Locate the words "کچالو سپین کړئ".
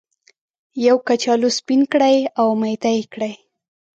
1.07-2.17